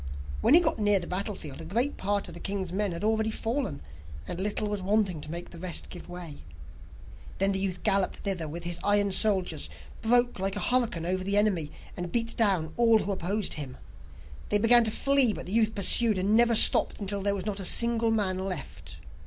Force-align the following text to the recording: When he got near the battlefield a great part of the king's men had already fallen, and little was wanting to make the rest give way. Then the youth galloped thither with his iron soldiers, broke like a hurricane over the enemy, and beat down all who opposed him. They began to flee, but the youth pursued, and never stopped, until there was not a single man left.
When 0.41 0.55
he 0.55 0.59
got 0.59 0.79
near 0.79 0.97
the 0.99 1.05
battlefield 1.05 1.61
a 1.61 1.63
great 1.63 1.95
part 1.95 2.27
of 2.27 2.33
the 2.33 2.39
king's 2.39 2.73
men 2.73 2.91
had 2.91 3.03
already 3.03 3.29
fallen, 3.29 3.83
and 4.27 4.41
little 4.41 4.67
was 4.67 4.81
wanting 4.81 5.21
to 5.21 5.29
make 5.29 5.51
the 5.51 5.59
rest 5.59 5.91
give 5.91 6.09
way. 6.09 6.43
Then 7.37 7.51
the 7.51 7.59
youth 7.59 7.83
galloped 7.83 8.15
thither 8.17 8.47
with 8.47 8.63
his 8.63 8.79
iron 8.83 9.11
soldiers, 9.11 9.69
broke 10.01 10.39
like 10.39 10.55
a 10.55 10.59
hurricane 10.59 11.05
over 11.05 11.23
the 11.23 11.37
enemy, 11.37 11.69
and 11.95 12.11
beat 12.11 12.35
down 12.35 12.73
all 12.77 12.97
who 12.97 13.11
opposed 13.11 13.53
him. 13.53 13.77
They 14.49 14.57
began 14.57 14.83
to 14.85 14.89
flee, 14.89 15.33
but 15.33 15.45
the 15.45 15.53
youth 15.53 15.75
pursued, 15.75 16.17
and 16.17 16.35
never 16.35 16.55
stopped, 16.55 16.99
until 16.99 17.21
there 17.21 17.35
was 17.35 17.45
not 17.45 17.59
a 17.59 17.63
single 17.63 18.09
man 18.09 18.39
left. 18.39 19.01